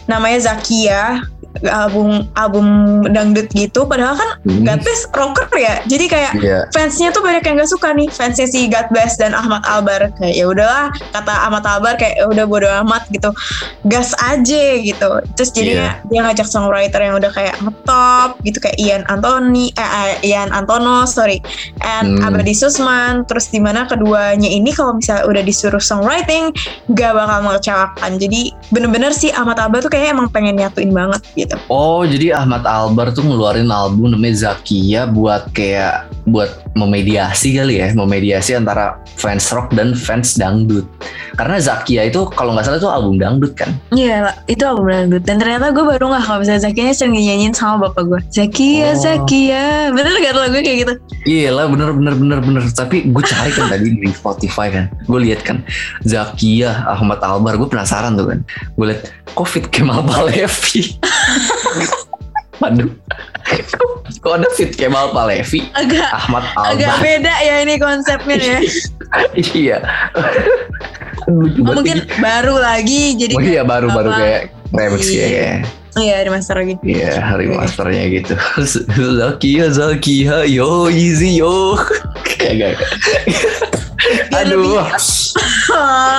namanya 0.06 0.54
Zakia 0.54 1.26
album 1.64 2.08
album 2.34 2.66
dangdut 3.06 3.48
gitu 3.50 3.84
padahal 3.84 4.14
kan 4.14 4.30
Hmm. 4.42 4.62
God 4.62 4.80
Bless 4.80 5.02
rocker 5.10 5.48
ya. 5.54 5.82
Jadi 5.84 6.04
kayak 6.06 6.32
Iya. 6.36 6.60
fansnya 6.70 7.10
tuh 7.10 7.20
banyak 7.20 7.42
yang 7.42 7.58
gak 7.58 7.68
suka 7.68 7.90
nih. 7.92 8.08
Fansnya 8.08 8.46
si 8.46 8.66
God 8.66 8.86
Bless 8.90 9.14
dan 9.16 9.32
Ahmad 9.32 9.62
Albar. 9.62 10.10
Kayak 10.16 10.34
ya 10.34 10.44
udahlah 10.46 10.84
kata 11.10 11.32
Ahmad 11.46 11.62
Albar 11.62 11.94
kayak 11.94 12.18
"Ya 12.18 12.26
udah 12.26 12.44
bodo 12.46 12.66
amat 12.84 13.06
gitu. 13.10 13.30
Gas 13.84 14.10
aja 14.18 14.62
gitu. 14.78 15.08
Terus 15.34 15.50
jadinya 15.52 15.98
dia 16.06 16.20
ngajak 16.22 16.46
songwriter 16.46 16.98
yang 16.98 17.14
udah 17.14 17.30
kayak 17.30 17.54
ngetop 17.60 18.38
gitu 18.42 18.58
kayak 18.58 18.76
Ian 18.76 19.02
Anthony 19.06 19.70
eh, 19.72 19.82
eh, 19.82 20.30
Ian 20.30 20.50
Antono 20.50 21.06
sorry 21.06 21.38
and 21.80 22.18
Hmm. 22.18 22.26
Abadi 22.26 22.54
Susman. 22.54 23.22
Terus 23.24 23.50
di 23.50 23.58
mana 23.58 23.86
keduanya 23.86 24.46
ini 24.46 24.70
kalau 24.70 24.94
misalnya 24.94 25.26
udah 25.26 25.42
disuruh 25.42 25.82
songwriting 25.82 26.50
gak 26.90 27.12
bakal 27.12 27.38
mengecewakan. 27.42 28.10
Jadi 28.16 28.50
bener-bener 28.70 29.10
sih 29.10 29.30
Ahmad 29.30 29.58
Albar 29.58 29.82
tuh 29.82 29.90
kayaknya 29.90 30.10
emang 30.16 30.28
pengen 30.30 30.54
nyatuin 30.56 30.90
banget 30.90 31.22
gitu 31.34 31.45
Oh 31.66 32.02
jadi 32.02 32.38
Ahmad 32.38 32.62
Albar 32.62 33.10
tuh 33.10 33.26
ngeluarin 33.26 33.70
album 33.70 34.14
namanya 34.14 34.52
Zakia 34.52 35.06
buat 35.06 35.50
kayak 35.50 36.10
buat 36.26 36.66
memediasi 36.76 37.56
kali 37.56 37.80
ya, 37.80 37.88
memediasi 37.94 38.52
antara 38.52 39.00
fans 39.16 39.48
rock 39.48 39.72
dan 39.72 39.96
fans 39.96 40.36
dangdut. 40.36 40.84
Karena 41.38 41.56
Zakia 41.56 42.04
itu 42.04 42.28
kalau 42.34 42.52
nggak 42.52 42.66
salah 42.66 42.78
itu 42.82 42.90
album 42.90 43.16
dangdut 43.16 43.56
kan. 43.56 43.72
Iya, 43.94 44.34
itu 44.44 44.60
album 44.66 44.90
dangdut. 44.90 45.22
Dan 45.24 45.40
ternyata 45.40 45.72
gue 45.72 45.84
baru 45.86 46.12
nggak 46.12 46.24
kalau 46.26 46.38
misalnya 46.42 46.62
Zakia 46.66 46.92
sering 46.92 47.16
nyanyiin 47.16 47.54
sama 47.54 47.88
bapak 47.88 48.04
gue. 48.06 48.20
Zakia, 48.28 48.92
Oh. 48.92 48.98
Zakia. 48.98 49.90
Bener 49.94 50.14
gak 50.20 50.34
lagu 50.36 50.58
kayak 50.60 50.78
gitu? 50.84 50.94
Iya 51.26 51.48
lah 51.54 51.66
bener 51.66 51.90
bener 51.96 52.14
bener 52.14 52.38
bener. 52.44 52.62
Tapi 52.70 53.08
gue 53.08 53.22
cari 53.24 53.50
kan 53.50 53.66
tadi 53.72 53.86
di 53.96 54.10
Spotify 54.12 54.66
kan, 54.68 54.84
gue 55.06 55.18
lihat 55.26 55.40
kan 55.42 55.62
Zakia 56.04 56.84
Ahmad 56.86 57.18
Albar, 57.22 57.56
gue 57.56 57.68
penasaran 57.70 58.14
tuh 58.14 58.30
kan. 58.30 58.38
Gue 58.76 58.92
lihat 58.92 59.10
Covid 59.32 59.72
Kemal 59.72 60.04
Palevi. 60.04 60.96
Waduh. 62.56 62.88
Kok 64.16 64.32
ada 64.34 64.48
Fit 64.50 64.72
Kemal 64.72 65.10
Palevi? 65.10 65.68
Agak 65.72 66.08
Ahmad 66.10 66.44
agak 66.56 66.88
Albar. 66.90 67.04
beda 67.04 67.34
ya 67.38 67.54
ini 67.60 67.74
konsepnya 67.76 68.36
ya. 68.38 68.58
iya. 69.52 69.78
Oh, 71.26 71.42
mungkin 71.66 72.00
ini. 72.00 72.16
baru 72.16 72.54
lagi 72.56 73.14
jadi 73.14 73.34
Oh 73.34 73.42
iya 73.42 73.62
baru-baru 73.62 74.08
apa? 74.08 74.18
kayak 74.18 74.40
remix 74.70 75.02
Iya. 75.06 75.26
kayak 75.26 75.56
Iya, 75.96 76.14
ada 76.20 76.28
master 76.28 76.54
lagi. 76.56 76.74
Iya 76.82 77.12
hari 77.18 77.44
Oke. 77.46 77.56
masternya 77.56 78.04
gitu 78.10 78.34
Zakia 79.16 79.66
Zakia 79.70 80.36
yo 80.44 80.86
easy 80.86 81.36
yo 81.36 81.72
Kayak 82.22 82.52
gak 82.52 82.72
Biar 84.28 84.44
Aduh 84.44 84.60
lebih- 84.60 84.76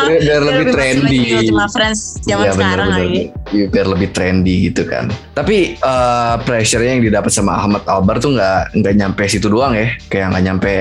Biar, 0.04 0.20
biar 0.20 0.42
lebih 0.44 0.66
trendy 0.72 1.20
Ultima 1.32 1.66
Friends 1.70 2.18
zaman 2.22 2.46
Iya, 2.46 2.54
sekarang 2.54 2.88
bener, 2.90 3.00
lagi. 3.00 3.22
bener. 3.30 3.47
Iya, 3.48 3.66
biar 3.68 3.88
lebih 3.88 4.10
trendy 4.10 4.68
gitu 4.68 4.84
kan. 4.84 5.08
Tapi 5.34 5.76
eh, 5.76 6.36
pressure-nya 6.42 6.92
yang 6.94 7.04
didapat 7.04 7.30
sama 7.30 7.56
Ahmad 7.56 7.84
Albar 7.86 8.18
tuh 8.18 8.34
nggak 8.34 8.76
nggak 8.76 8.94
nyampe 8.96 9.24
situ 9.26 9.48
doang 9.48 9.72
ya. 9.72 9.88
Kayak 10.08 10.26
nggak 10.32 10.44
nyampe 10.44 10.74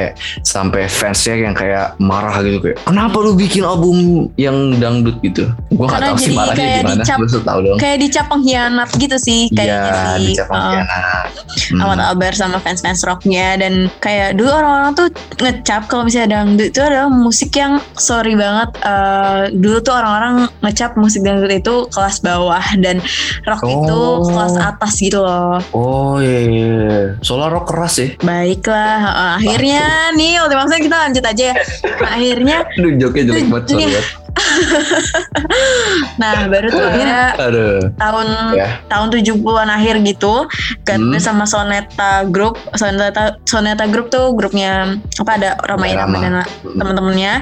sampai 0.43 0.87
fansnya 0.87 1.35
yang 1.41 1.53
kayak 1.53 1.95
marah 1.99 2.39
gitu 2.41 2.59
kayak 2.61 2.79
Kenapa 2.83 3.17
lu 3.17 3.33
bikin 3.33 3.63
album 3.63 3.97
yang 4.37 4.55
dangdut? 4.77 5.19
gitu. 5.19 5.49
Gue 5.71 5.87
gak 5.87 5.97
Karena 5.97 6.09
tahu 6.09 6.19
sih 6.19 6.33
marahnya 6.33 6.57
kayak 6.57 6.81
gimana 6.83 7.03
dicap- 7.03 7.19
Gue 7.19 7.43
tahu 7.43 7.59
dong. 7.63 7.79
Kayak 7.79 7.99
dicap 8.01 8.27
pengkhianat 8.27 8.89
gitu 8.93 9.17
sih 9.17 9.41
kayaknya 9.49 9.81
Iya 9.81 9.95
sih. 10.15 10.27
dicap 10.29 10.47
Uh, 10.47 10.53
pengkhianat. 10.53 11.29
Hmm. 11.67 11.81
Ahmad 11.81 12.01
Albar 12.03 12.33
sama 12.33 12.59
fans-fans 12.59 13.01
rocknya 13.03 13.57
dan 13.57 13.73
kayak 13.99 14.35
dulu 14.35 14.51
orang-orang 14.51 14.93
tuh 14.93 15.09
ngecap 15.39 15.87
kalau 15.87 16.05
misalnya 16.05 16.37
dangdut 16.37 16.69
itu 16.69 16.81
adalah 16.81 17.09
musik 17.09 17.51
yang 17.53 17.73
sorry 17.95 18.35
banget 18.35 18.71
eh, 18.79 19.41
dulu 19.53 19.79
tuh 19.79 19.95
orang-orang 19.95 20.35
ngecap 20.61 20.95
musik 20.95 21.21
dangdut 21.21 21.51
itu 21.51 21.75
kelas 21.89 22.21
bawah 22.21 22.56
dan 22.77 22.97
rock 23.43 23.63
itu 23.63 23.97
Oh. 23.97 24.25
kelas 24.25 24.55
atas 24.57 24.93
gitu 24.97 25.19
loh 25.19 25.57
Oh 25.71 26.17
iya, 26.19 26.41
iya, 26.43 26.67
iya. 26.67 27.01
Soalnya 27.21 27.49
rock 27.51 27.67
keras 27.67 27.95
ya. 27.97 28.09
baiklah 28.19 28.99
eh, 29.03 29.33
akhirnya 29.39 29.85
nih 30.13 30.39
Ultima 30.39 30.65
Friends 30.65 30.85
kita 30.85 30.97
lanjut 31.01 31.25
aja 31.25 31.45
ya 31.47 31.55
akhirnya 32.15 32.57
Aduh 32.73 32.93
joknya 32.97 33.23
jelek 33.27 33.43
Itu- 33.43 33.53
banget. 33.79 34.05
nah 36.21 36.47
baru 36.47 36.67
tuh 36.69 36.83
akhirnya 36.83 37.25
Aduh. 37.39 37.79
tahun 37.95 38.27
Ya. 38.53 38.69
tahun 38.87 39.07
70-an 39.13 39.69
akhir 39.71 39.95
gitu 40.03 40.35
Hmm. 40.47 40.83
Gatbe 40.87 41.19
sama 41.19 41.45
Soneta 41.45 42.23
Group 42.25 42.57
Soneta 42.73 43.37
Soneta 43.43 43.85
Group 43.85 44.09
tuh 44.09 44.33
grupnya 44.33 44.87
apa 45.17 45.31
ada 45.35 45.51
Rama 45.61 45.85
Irama 45.85 46.17
Rama. 46.17 46.23
dan 46.23 46.33
teman-temannya 46.75 47.33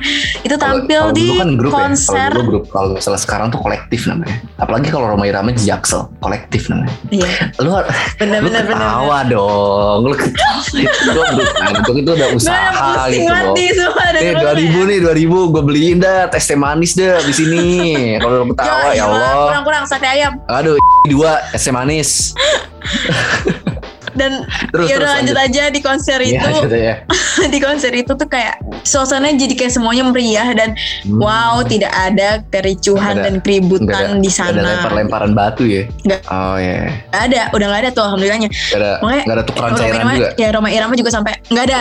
itu 0.40 0.54
tampil 0.54 1.00
kalau 1.02 1.12
di 1.12 1.26
dulu 1.26 1.38
kan 1.38 1.50
grup 1.54 1.72
konser 1.72 2.12
Ya. 2.24 2.30
Kalau 2.30 2.46
grup, 2.46 2.64
kalau 2.68 2.88
misalnya 2.94 3.20
sekarang 3.20 3.46
tuh 3.48 3.58
kolektif 3.58 4.06
namanya. 4.06 4.36
Apalagi 4.56 4.88
kalau 4.88 5.06
Roma 5.08 5.24
Irama 5.24 5.50
Jaksel, 5.52 6.08
kolektif 6.18 6.66
namanya. 6.66 6.94
iya 7.10 7.28
Lu 7.58 7.68
lu 7.68 7.82
bener-bener 8.16 8.62
bener 8.62 8.64
ketawa 8.70 9.18
dong. 9.24 9.98
Lu 10.02 10.14
ketawa. 10.14 10.58
itu 10.74 11.08
gua 11.10 11.26
grup 11.30 11.50
kantor 11.52 11.94
itu 11.94 12.10
udah 12.12 12.28
usaha 12.32 12.94
gitu 13.08 13.28
loh. 13.28 13.54
Eh 14.14 14.32
dengerin 14.32 14.38
2000 14.40 14.72
ya. 14.72 14.82
nih 14.84 14.98
2000 15.02 15.52
gue 15.52 15.62
beliin 15.62 15.96
dah 15.98 16.26
tes 16.26 16.44
teh 16.44 16.56
manis 16.84 17.00
deh 17.00 17.16
di 17.24 17.32
sini. 17.32 17.64
Kalau 18.20 18.44
lu 18.44 18.52
ketawa 18.52 18.92
ya 18.92 19.08
Allah. 19.08 19.48
kurang-kurang 19.48 19.84
sate 19.88 20.04
ayam 20.04 20.36
Aduh 20.52 20.76
dua 21.08 21.40
es 21.56 21.64
teh 21.64 21.72
manis. 21.72 22.36
dan 24.14 24.46
Terus 24.70 24.86
ya 24.86 24.94
udah 24.96 25.10
lanjut 25.12 25.36
aja 25.36 25.62
di 25.68 25.80
konser 25.80 26.18
Iya, 26.18 26.40
itu 26.40 26.72
ya. 26.72 26.94
di 27.52 27.58
konser 27.58 27.92
itu 27.92 28.10
tuh 28.10 28.24
kayak 28.24 28.56
suasananya 28.82 29.38
jadi 29.40 29.54
kayak 29.56 29.72
semuanya 29.72 30.04
meriah 30.04 30.48
dan 30.52 30.72
Hmm. 31.04 31.18
wow 31.18 31.60
tidak 31.62 31.90
ada 31.90 32.40
kericuhan 32.48 33.14
ada- 33.14 33.24
dan 33.24 33.34
keributan 33.38 33.92
ada, 34.10 34.18
di 34.18 34.30
sana 34.30 34.56
ada 34.56 34.62
lempar-lemparan 34.80 35.32
batu 35.32 35.64
ya. 35.64 35.84
Nggak. 36.00 36.20
Oh 36.26 36.56
iya. 36.56 36.90
Nggak 37.06 37.22
ada 37.24 37.40
udah 37.50 37.66
nggak 37.66 37.82
ada 37.82 37.90
tuh 37.90 38.02
alhamdulillahnya 38.04 38.48
Gak 38.50 38.78
ada, 38.78 38.90
Makanya 38.98 39.22
nggak 39.22 39.36
ada 39.36 39.44
tukeran 39.44 39.70
cairan 39.74 39.94
Irama, 39.94 40.12
juga. 40.14 40.30
ya 40.34 40.48
Roma 40.50 40.68
Irama 40.70 40.94
juga 40.94 41.10
sampai 41.10 41.32
nggak 41.44 41.64
ada 41.66 41.80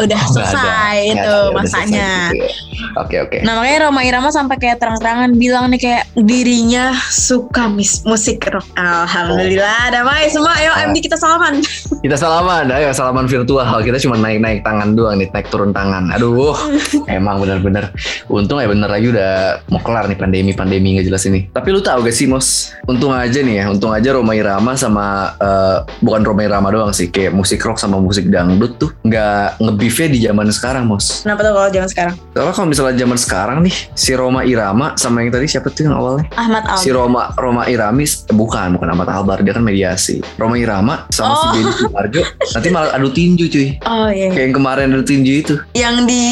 udah 0.00 0.18
Oh, 0.18 0.26
ada. 0.26 0.34
selesai 0.34 0.94
Ya, 0.96 1.12
itu 1.12 1.34
ya, 1.34 1.52
masanya 1.52 2.08
ya. 2.30 2.48
Oke 2.96 3.16
oke. 3.18 3.36
Nah 3.40 3.52
makanya 3.54 3.78
Roma 3.84 4.00
Irama 4.02 4.28
sampai 4.28 4.56
kayak 4.56 4.76
terang-terangan 4.76 5.30
bilang 5.34 5.64
nih 5.68 5.80
kayak 5.80 6.02
dirinya 6.16 6.84
suka 7.06 7.66
mis 7.66 8.02
musik 8.02 8.42
rock. 8.46 8.66
Alhamdulillah, 8.74 9.90
damai 9.90 10.26
semua. 10.28 10.54
Ayo. 10.54 10.72
MD 10.84 10.98
kita 11.00 11.14
salaman. 11.14 11.60
Kita 12.04 12.16
salaman, 12.18 12.68
ayo 12.70 12.92
salaman 12.92 13.26
virtual. 13.26 13.80
Kita 13.82 13.98
cuma 14.02 14.16
naik-naik 14.20 14.62
tangan 14.62 14.92
doang 14.92 15.18
nih, 15.18 15.28
naik 15.32 15.48
turun 15.48 15.72
tangan. 15.72 16.12
Aduh, 16.14 16.54
emang 17.10 17.40
bener-bener. 17.40 17.90
Untung 18.28 18.60
ya 18.60 18.68
bener 18.68 18.88
lagi 18.88 19.10
udah 19.10 19.62
mau 19.68 19.80
kelar 19.80 20.06
nih 20.08 20.18
pandemi-pandemi 20.18 20.98
nggak 20.98 21.06
jelas 21.08 21.24
ini. 21.26 21.50
Tapi 21.50 21.68
lu 21.72 21.80
tahu 21.80 22.04
gak 22.06 22.14
sih, 22.14 22.26
Mos? 22.28 22.72
Untung 22.84 23.12
aja 23.12 23.40
nih 23.40 23.62
ya, 23.62 23.64
untung 23.72 23.90
aja 23.90 24.14
Roma 24.14 24.36
Irama 24.36 24.76
sama 24.76 25.34
eh, 25.38 25.78
bukan 26.04 26.20
Roma 26.22 26.42
Irama 26.44 26.68
doang 26.70 26.92
sih, 26.92 27.08
kayak 27.08 27.32
musik 27.32 27.62
rock 27.64 27.80
sama 27.80 27.98
musik 27.98 28.28
dangdut 28.28 28.76
tuh 28.76 28.90
nggak 29.04 29.60
ngebeefnya 29.60 30.08
di 30.12 30.18
zaman 30.22 30.46
sekarang, 30.52 30.84
Mos. 30.86 31.24
Kenapa 31.24 31.40
tuh 31.42 31.52
kalau 31.56 31.70
zaman 31.72 31.88
sekarang? 31.90 32.14
Soalnya 32.34 32.54
kalau 32.54 32.68
misalnya 32.68 32.94
zaman 33.00 33.18
sekarang 33.18 33.58
nih, 33.64 33.76
si 33.96 34.12
Roma 34.12 34.40
Irama 34.44 34.94
sama 34.98 35.24
yang 35.24 35.32
tadi 35.32 35.46
siapa 35.48 35.68
tuh 35.70 35.88
yang 35.88 35.96
awalnya? 35.96 36.26
Ahmad 36.36 36.64
Al. 36.66 36.78
Si 36.78 36.88
Roma 36.92 37.32
Roma 37.38 37.62
Iramis 37.68 38.26
eh, 38.28 38.34
bukan 38.34 38.76
bukan 38.76 38.88
Ahmad 38.90 39.08
Albar 39.08 39.40
dia 39.40 39.54
kan 39.56 39.64
mediasi. 39.64 40.20
Roma 40.36 40.56
Irama 40.60 41.06
sama 41.10 41.34
si 41.40 41.63
Deddy 41.64 41.80
Sumarjo 41.80 42.20
nanti 42.52 42.68
malah 42.68 42.90
adu 42.92 43.08
tinju 43.08 43.48
cuy 43.48 43.68
Oh 43.84 44.08
iya. 44.08 44.28
kayak 44.28 44.44
yang 44.44 44.54
kemarin 44.54 44.92
adu 44.92 45.04
tinju 45.04 45.32
itu 45.40 45.54
Yang 45.72 45.96
di 46.04 46.24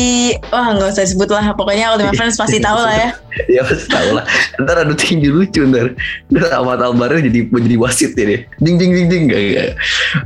wah 0.53 0.77
nggak 0.77 0.93
usah 0.93 1.05
disebut 1.05 1.29
lah. 1.29 1.57
Pokoknya 1.57 1.97
Ultima 1.97 2.13
Friends 2.13 2.37
pasti 2.37 2.61
tahu 2.61 2.79
lah 2.79 2.95
ya. 2.95 3.09
ya 3.57 3.61
pasti 3.65 3.89
tahu 3.89 4.09
lah 4.13 4.25
ntar 4.61 4.85
adu 4.85 4.93
tinju 4.93 5.33
lucu 5.33 5.65
ntar 5.65 5.97
ntar 6.29 6.53
Ahmad 6.53 6.85
Albarnya 6.85 7.33
jadi 7.33 7.49
jadi 7.49 7.77
wasit 7.81 8.13
ya 8.13 8.25
dia 8.29 8.41
ding 8.61 8.77
ding 8.77 8.93
ding 8.93 9.09
ding 9.09 9.23
gak, 9.25 9.41
gak. 9.57 9.69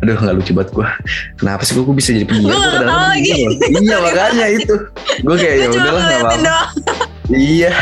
aduh 0.03 0.17
nggak 0.19 0.35
lucu 0.43 0.53
banget 0.53 0.71
gua 0.75 0.89
kenapa 1.39 1.63
sih 1.63 1.79
gua, 1.79 1.87
gua 1.87 1.95
bisa 1.95 2.11
jadi 2.11 2.27
penyiar 2.27 2.51
nggak 2.51 2.67
kadang-kadang 2.67 2.91
tahu 2.91 3.07
lagi. 3.15 3.33
iya 3.79 3.97
makanya 4.03 4.47
itu 4.51 4.75
gua 5.23 5.37
kayak 5.39 5.55
ya 5.55 5.67
Gue 5.67 5.79
udahlah 5.79 6.03
nggak 6.03 6.21
apa-apa. 6.21 7.06
Iya, 7.27 7.75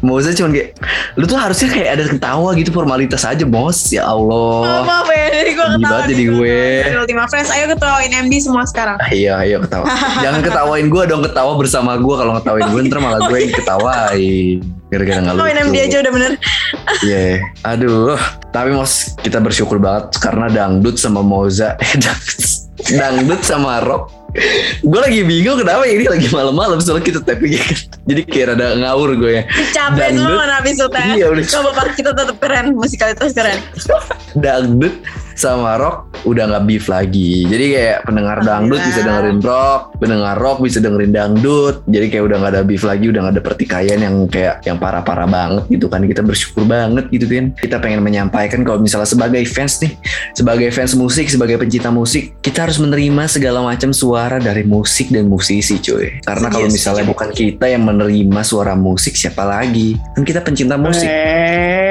Moza 0.00 0.32
cuman 0.32 0.56
kayak 0.56 0.80
lu 1.14 1.24
tuh 1.24 1.36
harusnya 1.36 1.68
kayak 1.68 1.88
ada 1.92 2.04
ketawa 2.08 2.56
gitu 2.56 2.72
formalitas 2.72 3.20
aja 3.22 3.44
bos. 3.44 3.92
Ya 3.92 4.08
Oh, 4.08 4.64
Allah. 4.64 4.80
maaf 4.82 5.08
ya, 5.08 5.24
jadi 5.30 5.50
gue 5.52 5.66
ketawa 5.76 6.00
jadi 6.08 6.24
gue. 6.24 6.60
Ultima 6.96 7.24
Friends. 7.28 7.52
Ayo 7.52 7.68
ketawain 7.68 8.08
MD 8.08 8.34
semua 8.40 8.64
sekarang. 8.64 8.96
Ah, 8.96 9.10
iya, 9.12 9.36
ayo 9.38 9.60
ketawa. 9.60 9.84
Jangan 10.24 10.40
ketawain 10.40 10.86
gue 10.88 11.02
dong, 11.04 11.20
ketawa 11.20 11.52
bersama 11.54 11.94
gue. 11.94 12.14
Kalau 12.16 12.32
ngetawain 12.34 12.66
gue 12.66 12.80
ntar 12.88 12.98
malah 12.98 13.20
gue 13.28 13.38
yang 13.38 13.52
ketawain. 13.52 14.58
Gara-gara 14.88 15.18
nggak 15.20 15.34
lucu. 15.34 15.40
Ketawain 15.44 15.58
MD 15.68 15.76
aja 15.84 15.96
udah 16.00 16.12
bener. 16.12 16.32
Iya. 17.04 17.24
Aduh. 17.68 18.16
Tapi 18.48 18.70
mos 18.72 18.92
kita 19.20 19.36
bersyukur 19.38 19.76
banget 19.76 20.16
karena 20.16 20.48
dangdut 20.48 20.96
sama 20.96 21.20
Moza. 21.20 21.76
Eh, 21.84 22.00
dangdut, 22.00 22.40
dangdut 22.88 23.40
sama 23.42 23.84
rock. 23.84 24.16
Gue 24.84 25.00
lagi 25.00 25.24
bingung 25.24 25.56
kenapa 25.56 25.88
ini 25.88 26.04
lagi 26.04 26.28
malam-malam 26.28 26.76
soalnya 26.84 27.04
kita 27.04 27.20
tapping 27.24 27.56
ya 27.56 27.64
kan. 27.64 27.80
Jadi 28.04 28.20
kayak 28.28 28.46
rada 28.54 28.66
ngawur 28.76 29.16
gue 29.16 29.32
ya. 29.40 29.42
Capek 29.72 30.08
semua 30.12 30.44
mana 30.44 30.54
episode 30.60 30.92
Iya, 31.16 31.26
udah. 31.32 31.44
Coba 31.48 31.70
Pak, 31.72 31.86
kita 31.96 32.10
tetap 32.12 32.36
keren, 32.36 32.76
musikalitas 32.76 33.32
keren. 33.32 33.58
dangdut 34.44 34.94
sama 35.32 35.80
rock 35.80 36.07
udah 36.24 36.44
nggak 36.48 36.64
beef 36.64 36.86
lagi. 36.88 37.46
Jadi 37.46 37.64
kayak 37.74 37.98
pendengar 38.08 38.38
dangdut 38.42 38.80
bisa 38.80 39.00
dengerin 39.04 39.38
rock, 39.42 39.80
pendengar 40.00 40.34
rock 40.38 40.58
bisa 40.64 40.78
dengerin 40.80 41.12
dangdut. 41.12 41.84
Jadi 41.86 42.06
kayak 42.10 42.24
udah 42.24 42.36
nggak 42.40 42.52
ada 42.54 42.62
beef 42.64 42.82
lagi, 42.86 43.04
udah 43.10 43.20
nggak 43.28 43.34
ada 43.38 43.42
pertikaian 43.44 43.98
yang 44.00 44.14
kayak 44.30 44.64
yang 44.64 44.78
parah-parah 44.80 45.28
banget 45.28 45.64
gitu 45.68 45.86
kan. 45.86 46.02
Kita 46.06 46.22
bersyukur 46.24 46.64
banget 46.64 47.10
gitu 47.12 47.26
kan. 47.28 47.52
Kita 47.54 47.76
pengen 47.78 48.00
menyampaikan 48.00 48.64
kalau 48.64 48.80
misalnya 48.80 49.08
sebagai 49.10 49.42
fans 49.44 49.78
nih, 49.84 49.92
sebagai 50.34 50.68
fans 50.72 50.96
musik, 50.96 51.28
sebagai 51.28 51.60
pencinta 51.60 51.92
musik, 51.92 52.34
kita 52.40 52.64
harus 52.66 52.80
menerima 52.80 53.28
segala 53.28 53.60
macam 53.60 53.92
suara 53.92 54.40
dari 54.40 54.64
musik 54.64 55.12
dan 55.12 55.28
musisi 55.28 55.76
cuy. 55.78 56.22
Karena 56.24 56.48
kalau 56.48 56.66
misalnya 56.70 57.04
bukan 57.04 57.30
kita 57.34 57.68
yang 57.68 57.84
menerima 57.84 58.40
suara 58.46 58.72
musik, 58.72 59.14
siapa 59.18 59.44
lagi? 59.44 59.98
Kan 60.16 60.22
kita 60.24 60.40
pencinta 60.40 60.80
musik. 60.80 61.08
adil. 61.08 61.87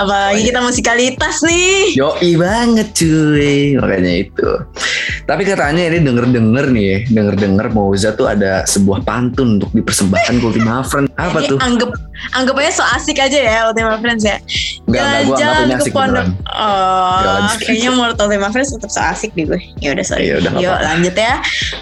Apalagi 0.00 0.40
kita 0.50 0.60
musikalitas 0.62 1.42
nih. 1.44 1.96
Yoi 1.98 2.30
banget 2.38 2.88
cuy. 2.94 3.78
Makanya 3.78 4.12
itu. 4.26 4.50
Tapi 5.30 5.46
katanya 5.46 5.86
ini 5.94 6.02
denger-denger 6.02 6.64
nih 6.74 7.06
Denger-denger 7.06 7.70
Moza 7.70 8.10
tuh 8.18 8.26
ada 8.26 8.66
sebuah 8.66 9.06
pantun 9.06 9.62
Untuk 9.62 9.70
dipersembahkan 9.70 10.42
ke 10.42 10.44
Ultima 10.44 10.82
Friends 10.82 11.09
Apa 11.20 11.44
Jadi 11.44 11.52
tuh? 11.52 11.58
anggap 11.60 11.90
anggap 12.32 12.54
aja 12.56 12.70
so 12.72 12.84
asik 12.96 13.20
aja 13.20 13.36
ya 13.36 13.58
Ultima 13.68 14.00
Friends 14.00 14.24
ya. 14.24 14.40
Jalan-jalan 14.86 15.68
ke 15.76 15.84
pondok. 15.90 16.26
beneran. 16.26 16.50
Oh, 16.50 17.46
kayaknya 17.60 17.90
menurut 17.92 18.16
Ultima 18.16 18.48
Friends 18.48 18.72
tetap 18.72 18.88
so 18.88 19.00
asik 19.00 19.36
deh 19.36 19.44
gue. 19.44 19.60
Ya 19.78 19.92
udah 19.92 20.04
sorry. 20.04 20.32
Udah, 20.32 20.50
nggak 20.50 20.62
Yuk 20.62 20.72
apa-apa. 20.72 20.88
lanjut 20.88 21.14
ya. 21.14 21.34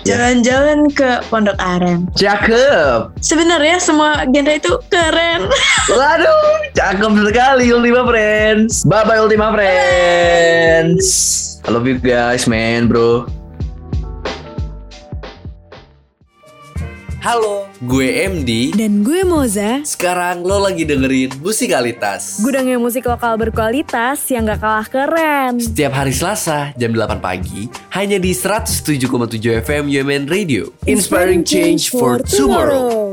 Jalan-jalan 0.04 0.78
ke 0.90 1.10
Pondok 1.28 1.56
Aren. 1.58 2.10
Cakep 2.14 3.14
Sebenarnya 3.20 3.78
semua 3.78 4.26
genre 4.26 4.54
itu 4.54 4.72
keren. 4.88 5.46
Waduh 5.98 6.72
Cakep 6.74 7.12
sekali 7.24 7.64
Ultima 7.70 8.02
Friends 8.04 8.84
Bye-bye 8.84 9.20
Ultima 9.20 9.52
Friends 9.52 11.06
I 11.64 11.70
love 11.70 11.84
you 11.84 11.96
guys 11.96 12.44
man 12.44 12.88
bro 12.88 13.24
Halo, 17.18 17.66
gue 17.82 18.30
MD. 18.30 18.70
Dan 18.78 19.02
gue 19.02 19.26
Moza, 19.26 19.82
Sekarang 19.82 20.46
lo 20.46 20.62
lagi 20.62 20.86
dengerin 20.86 21.34
Musikalitas. 21.42 22.38
gudangnya 22.38 22.78
musik 22.78 23.10
lokal 23.10 23.34
berkualitas 23.34 24.22
yang 24.30 24.46
gak 24.46 24.62
kalah 24.62 24.86
keren. 24.86 25.58
Setiap 25.58 25.92
hari 25.94 26.14
Selasa 26.14 26.70
jam 26.74 26.94
8 26.94 27.18
pagi 27.18 27.66
hanya 27.90 28.22
di 28.22 28.30
107,7 28.30 29.02
FM 29.62 29.90
UMN 29.90 30.24
Radio. 30.30 30.70
Inspiring 30.86 31.42
change 31.42 31.90
for 31.90 32.22
tomorrow. 32.22 33.07